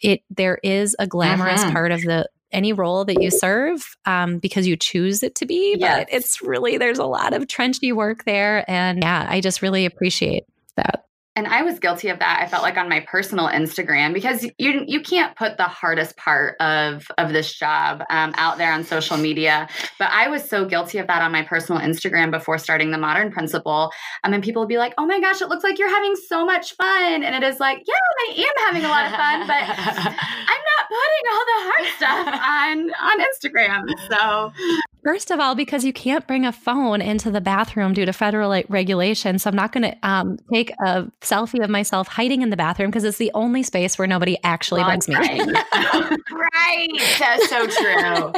[0.00, 1.72] it there is a glamorous mm-hmm.
[1.72, 5.76] part of the any role that you serve um, because you choose it to be.
[5.78, 6.04] Yes.
[6.04, 8.70] But it's really, there's a lot of trenchy work there.
[8.70, 10.44] And yeah, I just really appreciate
[10.76, 12.40] that and I was guilty of that.
[12.42, 16.56] I felt like on my personal Instagram because you you can't put the hardest part
[16.60, 19.68] of of this job um, out there on social media.
[19.98, 23.32] But I was so guilty of that on my personal Instagram before starting the Modern
[23.32, 23.90] Principal.
[24.24, 26.44] Um, and people would be like, "Oh my gosh, it looks like you're having so
[26.44, 29.56] much fun," and it is like, "Yeah, I am having a lot of fun, but
[29.66, 34.52] I'm not putting all the hard stuff on on Instagram." So
[35.04, 38.62] First of all, because you can't bring a phone into the bathroom due to federal
[38.68, 39.38] regulation.
[39.40, 42.90] So I'm not going to um, take a selfie of myself hiding in the bathroom
[42.90, 45.16] because it's the only space where nobody actually bugs me.
[45.16, 46.88] right.
[47.18, 48.32] That's so true.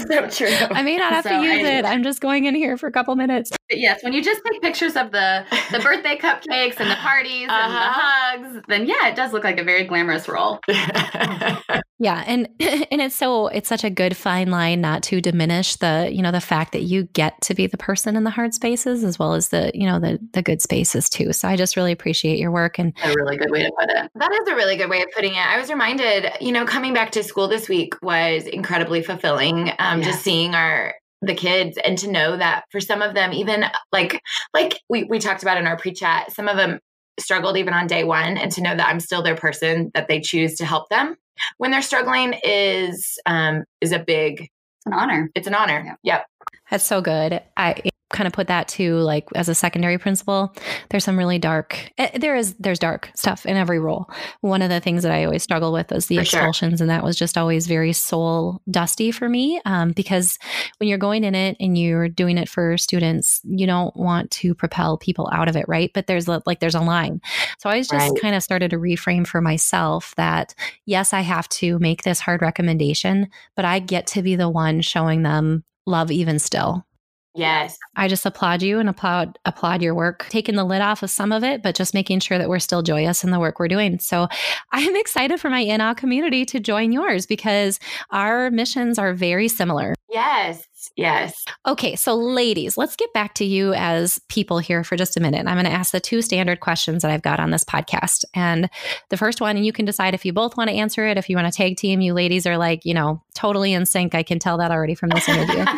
[0.08, 0.66] so true.
[0.70, 1.84] I may not have so to use I, it.
[1.84, 3.52] I'm just going in here for a couple minutes.
[3.72, 4.02] Yes.
[4.02, 7.62] When you just take pictures of the, the birthday cupcakes and the parties uh-huh.
[7.62, 8.52] and the uh-huh.
[8.52, 10.60] hugs, then yeah, it does look like a very glamorous role.
[10.68, 12.24] yeah.
[12.26, 16.22] And, and it's so, it's such a good fine line not to diminish the you
[16.22, 19.18] know the fact that you get to be the person in the hard spaces as
[19.18, 22.38] well as the you know the the good spaces too so i just really appreciate
[22.38, 24.88] your work and a really good way to put it that is a really good
[24.88, 27.94] way of putting it i was reminded you know coming back to school this week
[28.02, 30.06] was incredibly fulfilling um, yes.
[30.06, 34.20] just seeing our the kids and to know that for some of them even like
[34.52, 36.78] like we, we talked about in our pre-chat some of them
[37.20, 40.20] struggled even on day one and to know that i'm still their person that they
[40.20, 41.14] choose to help them
[41.58, 44.48] when they're struggling is um is a big
[44.84, 45.30] it's an honor.
[45.36, 45.96] It's an honor.
[46.02, 46.14] Yeah.
[46.14, 46.26] Yep.
[46.70, 47.40] That's so good.
[47.56, 47.80] I
[48.12, 50.54] kind of put that to like as a secondary principal
[50.90, 54.08] there's some really dark eh, there is there's dark stuff in every role
[54.40, 56.84] one of the things that i always struggle with is the for expulsions sure.
[56.84, 60.38] and that was just always very soul dusty for me um, because
[60.78, 64.54] when you're going in it and you're doing it for students you don't want to
[64.54, 67.20] propel people out of it right but there's a, like there's a line
[67.58, 68.12] so i just right.
[68.20, 70.54] kind of started to reframe for myself that
[70.86, 74.80] yes i have to make this hard recommendation but i get to be the one
[74.80, 76.84] showing them love even still
[77.34, 77.78] Yes.
[77.96, 81.32] I just applaud you and applaud applaud your work, taking the lid off of some
[81.32, 83.98] of it, but just making sure that we're still joyous in the work we're doing.
[83.98, 84.28] So
[84.72, 89.94] I'm excited for my in community to join yours because our missions are very similar.
[90.10, 90.62] Yes.
[90.96, 91.44] Yes.
[91.66, 91.96] Okay.
[91.96, 95.46] So, ladies, let's get back to you as people here for just a minute.
[95.46, 98.24] I'm going to ask the two standard questions that I've got on this podcast.
[98.34, 98.68] And
[99.08, 101.30] the first one, and you can decide if you both want to answer it, if
[101.30, 104.14] you want to tag team, you ladies are like, you know, totally in sync.
[104.14, 105.64] I can tell that already from this interview.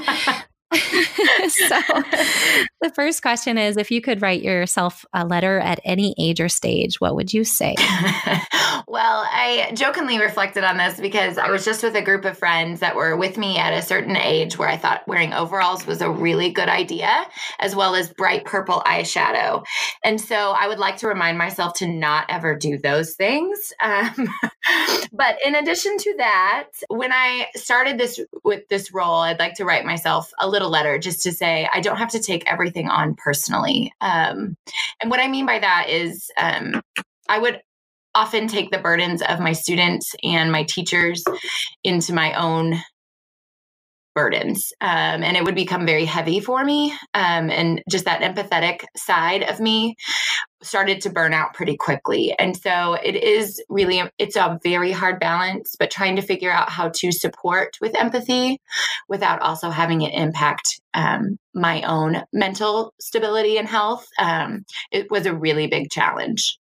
[1.48, 1.80] so
[2.80, 6.48] the first question is if you could write yourself a letter at any age or
[6.48, 7.74] stage, what would you say?
[8.88, 12.80] well, I jokingly reflected on this because I was just with a group of friends
[12.80, 16.10] that were with me at a certain age where I thought wearing overalls was a
[16.10, 17.26] really good idea,
[17.58, 19.64] as well as bright purple eyeshadow.
[20.02, 23.72] And so I would like to remind myself to not ever do those things.
[23.84, 24.28] Um,
[25.12, 29.64] but in addition to that, when I started this with this role, I'd like to
[29.64, 33.14] write myself a little letter just to say I don't have to take everything on
[33.14, 33.92] personally.
[34.00, 34.56] Um,
[35.02, 36.80] and what I mean by that is um,
[37.28, 37.60] I would
[38.14, 41.24] often take the burdens of my students and my teachers
[41.82, 42.80] into my own
[44.14, 48.84] burdens um, and it would become very heavy for me um, and just that empathetic
[48.96, 49.96] side of me
[50.64, 52.34] started to burn out pretty quickly.
[52.38, 56.70] And so it is really it's a very hard balance but trying to figure out
[56.70, 58.60] how to support with empathy
[59.08, 65.26] without also having it impact um, my own mental stability and health um, it was
[65.26, 66.58] a really big challenge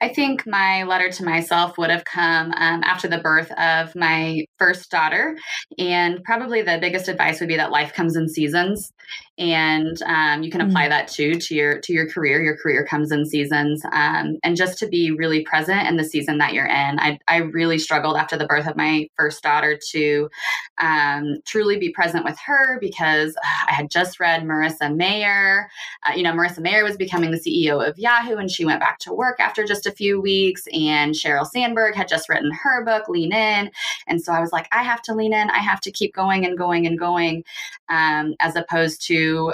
[0.00, 4.44] I think my letter to myself would have come um, after the birth of my
[4.58, 5.36] first daughter.
[5.78, 8.92] And probably the biggest advice would be that life comes in seasons.
[9.38, 10.90] And um, you can apply mm-hmm.
[10.90, 12.42] that too to your to your career.
[12.42, 13.84] Your career comes in seasons.
[13.92, 16.98] Um, and just to be really present in the season that you're in.
[16.98, 20.30] I, I really struggled after the birth of my first daughter to
[20.78, 25.68] um, truly be present with her because uh, I had just read Marissa Mayer.
[26.06, 28.98] Uh, you know Marissa Mayer was becoming the CEO of Yahoo and she went back
[29.00, 30.66] to work after just a few weeks.
[30.72, 33.70] And Sheryl Sandberg had just written her book Lean In.
[34.06, 35.50] And so I was like I have to lean in.
[35.50, 37.44] I have to keep going and going and going
[37.88, 39.52] um, as opposed to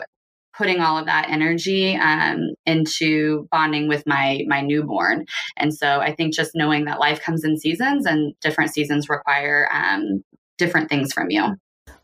[0.57, 5.25] putting all of that energy um, into bonding with my my newborn.
[5.57, 9.68] And so i think just knowing that life comes in seasons and different seasons require
[9.73, 10.23] um,
[10.59, 11.57] different things from you.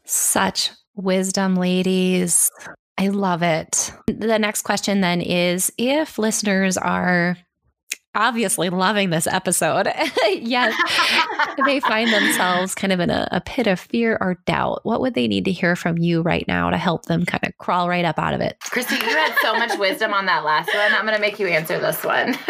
[0.05, 2.51] Such wisdom ladies.
[2.99, 3.93] I love it.
[4.09, 7.37] The next question then is if listeners are
[8.15, 9.89] obviously loving this episode,
[10.41, 10.73] yet
[11.65, 15.15] they find themselves kind of in a, a, pit of fear or doubt, what would
[15.15, 18.05] they need to hear from you right now to help them kind of crawl right
[18.05, 18.59] up out of it?
[18.61, 20.93] Christy, you had so much wisdom on that last one.
[20.93, 22.37] I'm going to make you answer this one.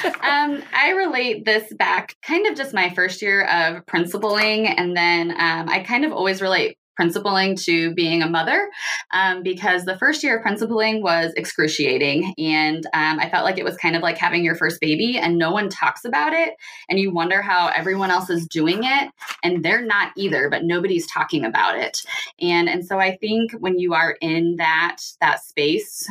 [0.22, 4.66] um, I relate this back kind of just my first year of principling.
[4.66, 8.68] And then um, I kind of always relate principling to being a mother
[9.10, 12.34] um, because the first year of principling was excruciating.
[12.36, 15.38] And um, I felt like it was kind of like having your first baby and
[15.38, 16.56] no one talks about it.
[16.90, 19.10] And you wonder how everyone else is doing it.
[19.42, 22.02] And they're not either, but nobody's talking about it.
[22.38, 26.06] And, and so I think when you are in that, that space,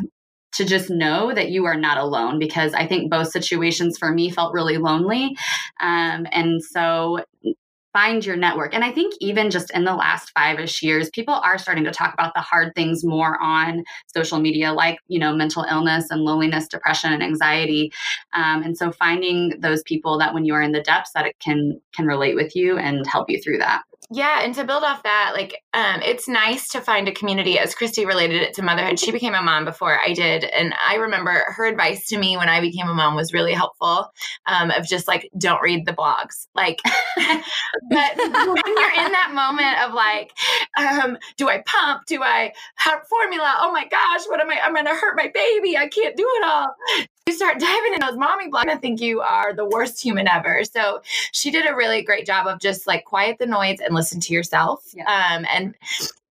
[0.54, 4.32] to just know that you are not alone because I think both situations for me
[4.32, 5.38] felt really lonely.
[5.80, 7.24] Um, and so
[7.94, 8.74] find your network.
[8.74, 11.92] And I think even just in the last five ish years, people are starting to
[11.92, 16.22] talk about the hard things more on social media, like, you know, mental illness and
[16.22, 17.92] loneliness, depression and anxiety.
[18.34, 21.38] Um, and so finding those people that when you are in the depths that it
[21.40, 23.84] can can relate with you and help you through that.
[24.12, 27.60] Yeah, and to build off that, like um, it's nice to find a community.
[27.60, 30.96] As Christy related it to motherhood, she became a mom before I did, and I
[30.96, 34.12] remember her advice to me when I became a mom was really helpful.
[34.48, 36.80] Um, of just like don't read the blogs, like.
[37.18, 40.32] but when you're in that moment of like,
[40.80, 42.08] um, do I pump?
[42.08, 43.58] Do I have formula?
[43.60, 44.60] Oh my gosh, what am I?
[44.64, 45.78] I'm gonna hurt my baby.
[45.78, 46.74] I can't do it all
[47.30, 50.64] you start diving in those mommy blogs, I think you are the worst human ever.
[50.64, 54.20] So she did a really great job of just like quiet the noise and listen
[54.22, 54.84] to yourself.
[54.94, 55.04] Yeah.
[55.04, 55.76] Um, and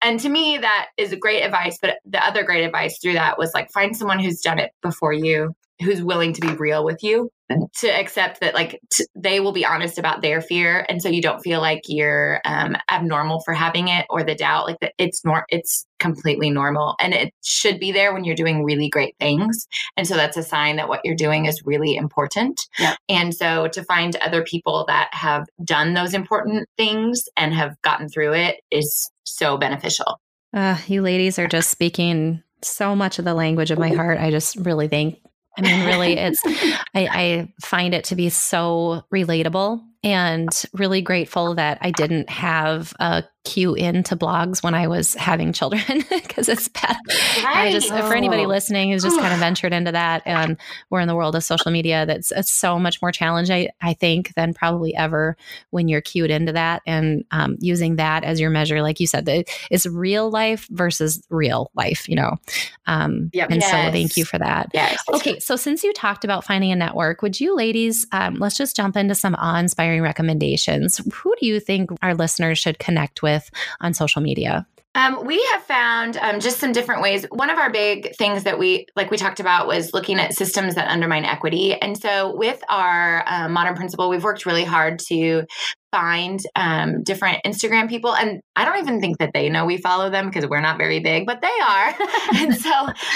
[0.01, 3.37] and to me that is a great advice but the other great advice through that
[3.37, 7.03] was like find someone who's done it before you who's willing to be real with
[7.03, 7.29] you
[7.77, 11.21] to accept that like t- they will be honest about their fear and so you
[11.21, 15.23] don't feel like you're um, abnormal for having it or the doubt like that it's
[15.25, 19.67] nor it's completely normal and it should be there when you're doing really great things
[19.97, 22.61] and so that's a sign that what you're doing is really important.
[22.79, 22.95] Yeah.
[23.09, 28.09] and so to find other people that have done those important things and have gotten
[28.09, 30.19] through it is so beneficial.
[30.53, 34.19] Uh, you ladies are just speaking so much of the language of my heart.
[34.19, 35.19] I just really think
[35.57, 41.55] I mean, really, it's, I, I find it to be so relatable and really grateful
[41.55, 46.67] that I didn't have a cue into blogs when I was having children because it's
[46.67, 46.97] bad.
[47.43, 47.67] Right.
[47.67, 48.07] I just, oh.
[48.07, 48.47] for anybody oh.
[48.47, 50.57] listening who's just kind of ventured into that, and
[50.89, 53.93] we're in the world of social media, that's it's so much more challenging, I, I
[53.93, 55.35] think, than probably ever
[55.71, 59.25] when you're cued into that and um, using that as your measure, like you said,
[59.25, 62.37] that it's real life versus real life, you know.
[62.85, 63.49] Um, yep.
[63.49, 63.71] And yes.
[63.71, 64.69] so, thank you for that.
[64.73, 65.03] Yes.
[65.13, 68.75] Okay, so since you talked about finding a network, would you ladies, um, let's just
[68.75, 71.01] jump into some awe-inspiring recommendations.
[71.13, 73.31] Who do you think our listeners should connect with?
[73.31, 74.67] with on social media?
[74.93, 77.25] Um, we have found um, just some different ways.
[77.31, 80.75] One of our big things that we, like we talked about, was looking at systems
[80.75, 81.73] that undermine equity.
[81.73, 85.45] And so, with our uh, modern principal, we've worked really hard to
[85.91, 88.15] find um, different Instagram people.
[88.15, 90.99] And I don't even think that they know we follow them because we're not very
[90.99, 91.93] big, but they are.
[92.35, 92.71] and so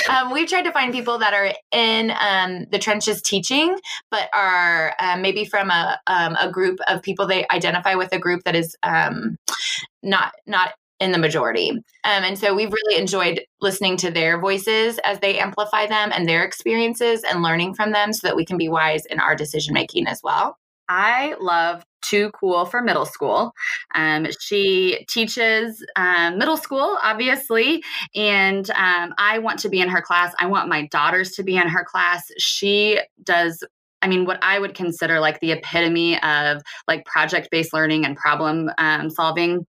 [0.09, 3.77] um, we've tried to find people that are in um, the trenches teaching,
[4.11, 8.19] but are um, maybe from a, um, a group of people they identify with a
[8.19, 9.37] group that is um,
[10.03, 11.71] not not in the majority.
[11.71, 16.27] Um, and so we've really enjoyed listening to their voices as they amplify them and
[16.27, 19.73] their experiences and learning from them so that we can be wise in our decision
[19.73, 20.57] making as well.
[20.89, 23.53] I love Too Cool for Middle School.
[23.93, 27.83] Um, she teaches um, middle school, obviously,
[28.15, 30.33] and um, I want to be in her class.
[30.39, 32.29] I want my daughters to be in her class.
[32.37, 33.63] She does
[34.01, 38.15] I mean, what I would consider like the epitome of like project based learning and
[38.15, 39.65] problem um, solving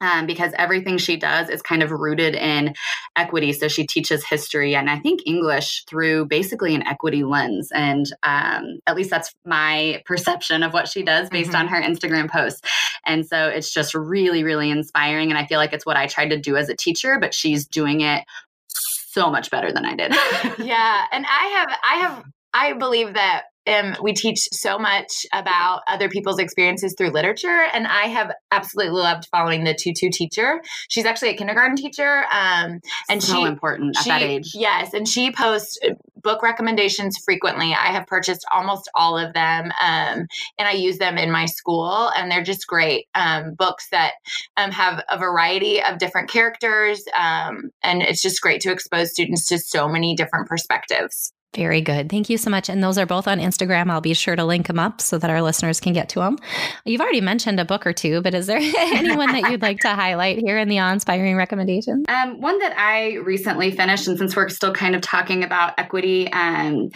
[0.00, 2.74] um, because everything she does is kind of rooted in
[3.16, 3.52] equity.
[3.52, 7.70] So she teaches history and I think English through basically an equity lens.
[7.72, 11.60] And um, at least that's my perception of what she does based mm-hmm.
[11.60, 12.60] on her Instagram posts.
[13.06, 15.30] And so it's just really, really inspiring.
[15.30, 17.66] And I feel like it's what I tried to do as a teacher, but she's
[17.66, 18.24] doing it
[18.68, 20.12] so much better than I did.
[20.58, 25.82] yeah, and I have I have I believe that um, we teach so much about
[25.88, 30.62] other people's experiences through literature, and I have absolutely loved following the tutu teacher.
[30.88, 34.52] She's actually a kindergarten teacher, um, and so she important at she, that age.
[34.54, 37.72] Yes, and she posts uh, book recommendations frequently.
[37.72, 40.26] I have purchased almost all of them, um,
[40.58, 44.14] and I use them in my school, and they're just great um, books that
[44.56, 49.46] um, have a variety of different characters, um, and it's just great to expose students
[49.48, 51.32] to so many different perspectives.
[51.56, 52.10] Very good.
[52.10, 52.68] Thank you so much.
[52.68, 53.90] And those are both on Instagram.
[53.90, 56.36] I'll be sure to link them up so that our listeners can get to them.
[56.84, 59.88] You've already mentioned a book or two, but is there anyone that you'd like to
[59.88, 62.04] highlight here in the inspiring recommendations?
[62.10, 66.30] Um, one that I recently finished, and since we're still kind of talking about equity,
[66.30, 66.90] um,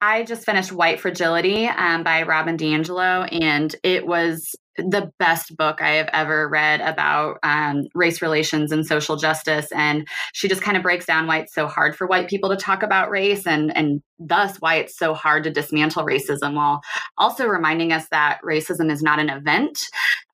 [0.00, 4.56] I just finished White Fragility um, by Robin DiAngelo, and it was
[4.88, 9.70] the best book I have ever read about um, race relations and social justice.
[9.72, 12.56] And she just kind of breaks down why it's so hard for white people to
[12.56, 16.82] talk about race and, and thus why it's so hard to dismantle racism while
[17.16, 19.86] also reminding us that racism is not an event.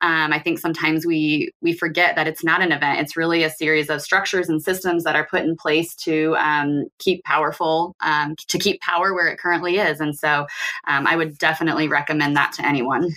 [0.03, 3.01] Um, I think sometimes we we forget that it's not an event.
[3.01, 6.85] It's really a series of structures and systems that are put in place to um,
[6.99, 10.01] keep powerful, um, to keep power where it currently is.
[10.01, 10.47] And so
[10.87, 13.11] um, I would definitely recommend that to anyone.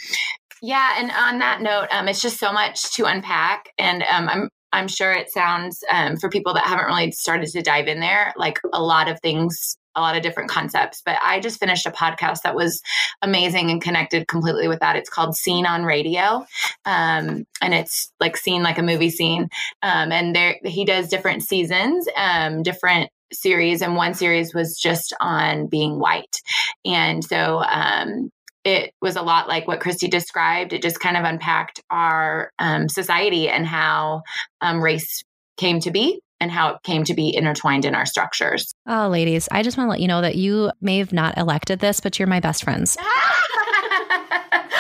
[0.61, 4.49] Yeah, and on that note, um, it's just so much to unpack, and um, I'm
[4.71, 8.33] I'm sure it sounds um, for people that haven't really started to dive in there
[8.37, 11.01] like a lot of things, a lot of different concepts.
[11.03, 12.81] But I just finished a podcast that was
[13.21, 14.95] amazing and connected completely with that.
[14.95, 16.45] It's called Scene on Radio,
[16.85, 19.49] um, and it's like scene like a movie scene.
[19.81, 25.13] Um, and there he does different seasons, um, different series and one series was just
[25.21, 26.41] on being white
[26.83, 28.31] and so um,
[28.63, 30.73] it was a lot like what Christy described.
[30.73, 34.23] It just kind of unpacked our um, society and how
[34.61, 35.23] um, race
[35.57, 38.73] came to be and how it came to be intertwined in our structures.
[38.87, 41.79] Oh, ladies, I just want to let you know that you may have not elected
[41.79, 42.97] this, but you're my best friends.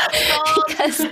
[0.67, 1.05] because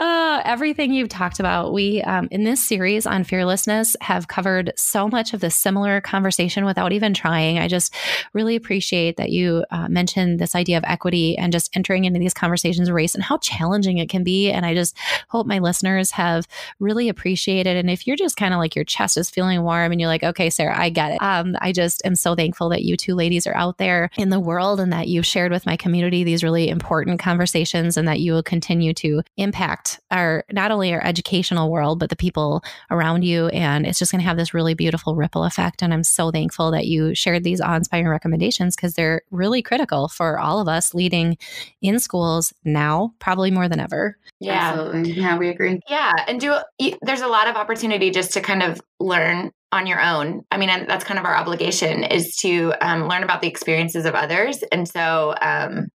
[0.00, 5.06] uh, everything you've talked about, we um, in this series on fearlessness have covered so
[5.06, 7.58] much of the similar conversation without even trying.
[7.58, 7.94] I just
[8.32, 12.32] really appreciate that you uh, mentioned this idea of equity and just entering into these
[12.32, 14.50] conversations race and how challenging it can be.
[14.50, 14.96] And I just
[15.28, 16.48] hope my listeners have
[16.78, 17.76] really appreciated.
[17.76, 20.24] And if you're just kind of like your chest is feeling warm and you're like,
[20.24, 21.22] okay, Sarah, I get it.
[21.22, 24.40] Um, I just am so thankful that you two ladies are out there in the
[24.40, 28.32] world and that you've shared with my community these really important conversations and that you
[28.32, 33.48] will continue to impact our not only our educational world but the people around you
[33.48, 36.70] and it's just going to have this really beautiful ripple effect and i'm so thankful
[36.70, 41.36] that you shared these awe-inspiring recommendations because they're really critical for all of us leading
[41.80, 45.12] in schools now probably more than ever yeah Absolutely.
[45.12, 46.56] yeah we agree yeah and do
[47.02, 50.42] there's a lot of opportunity just to kind of learn on your own.
[50.50, 54.14] I mean, that's kind of our obligation is to um, learn about the experiences of
[54.14, 54.62] others.
[54.72, 55.88] And so, um,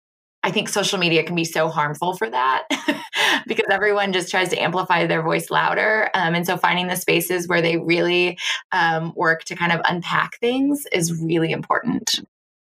[0.44, 2.66] I think social media can be so harmful for that
[3.48, 6.10] because everyone just tries to amplify their voice louder.
[6.14, 8.38] Um, and so finding the spaces where they really
[8.72, 12.20] um, work to kind of unpack things is really important.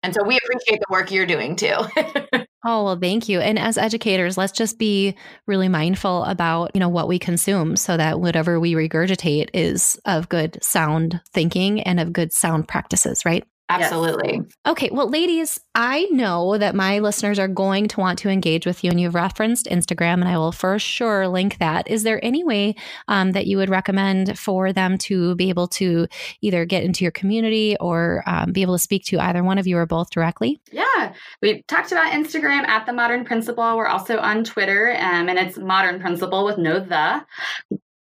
[0.02, 1.74] And so we appreciate the work you're doing too.
[2.64, 3.40] oh, well, thank you.
[3.40, 5.16] And as educators, let's just be
[5.46, 10.28] really mindful about, you know, what we consume so that whatever we regurgitate is of
[10.28, 13.44] good sound thinking and of good sound practices, right?
[13.68, 14.42] Absolutely.
[14.42, 14.52] Yes.
[14.66, 14.90] Okay.
[14.92, 18.90] Well, ladies, I know that my listeners are going to want to engage with you,
[18.90, 21.88] and you've referenced Instagram, and I will for sure link that.
[21.88, 22.76] Is there any way
[23.08, 26.06] um, that you would recommend for them to be able to
[26.42, 29.66] either get into your community or um, be able to speak to either one of
[29.66, 30.60] you or both directly?
[30.70, 31.14] Yeah.
[31.42, 33.76] We talked about Instagram at the Modern Principal.
[33.76, 37.24] We're also on Twitter, um, and it's Modern Principal with no the.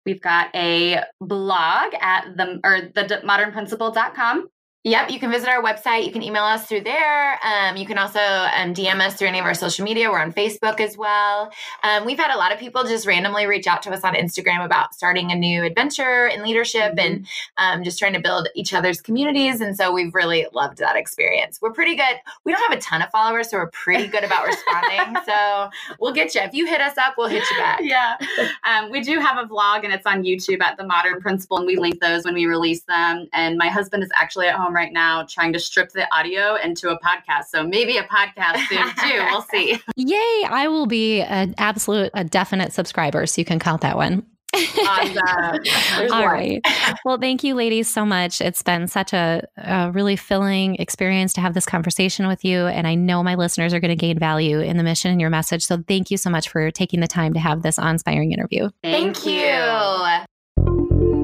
[0.04, 4.48] We've got a blog at the or the modernprincipal.com
[4.86, 6.04] Yep, you can visit our website.
[6.04, 7.38] You can email us through there.
[7.42, 10.10] Um, you can also um, DM us through any of our social media.
[10.10, 11.50] We're on Facebook as well.
[11.82, 14.62] Um, we've had a lot of people just randomly reach out to us on Instagram
[14.62, 16.98] about starting a new adventure in leadership mm-hmm.
[16.98, 17.26] and
[17.56, 19.62] um, just trying to build each other's communities.
[19.62, 21.60] And so we've really loved that experience.
[21.62, 22.16] We're pretty good.
[22.44, 25.16] We don't have a ton of followers, so we're pretty good about responding.
[25.24, 26.42] so we'll get you.
[26.42, 27.80] If you hit us up, we'll hit you back.
[27.94, 28.16] Yeah.
[28.64, 31.66] Um, we do have a vlog and it's on YouTube at The Modern Principal, and
[31.66, 33.28] we link those when we release them.
[33.32, 36.90] And my husband is actually at home right now trying to strip the audio into
[36.90, 37.44] a podcast.
[37.48, 39.24] So maybe a podcast soon too.
[39.30, 39.78] We'll see.
[39.96, 40.44] Yay.
[40.48, 43.26] I will be an absolute, a definite subscriber.
[43.26, 44.26] So you can count that one.
[44.54, 46.12] Awesome.
[46.12, 46.64] All right.
[47.04, 48.40] Well, thank you, ladies, so much.
[48.40, 52.66] It's been such a, a, really filling experience to have this conversation with you.
[52.66, 55.30] And I know my listeners are going to gain value in the mission and your
[55.30, 55.64] message.
[55.64, 58.70] So thank you so much for taking the time to have this inspiring interview.
[58.82, 60.24] Thank, thank you.
[60.64, 61.23] you.